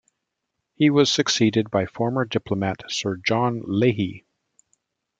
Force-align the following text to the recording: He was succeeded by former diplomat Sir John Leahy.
He 0.73 0.89
was 0.89 1.13
succeeded 1.13 1.69
by 1.69 1.85
former 1.85 2.25
diplomat 2.25 2.89
Sir 2.91 3.17
John 3.17 3.61
Leahy. 3.67 4.25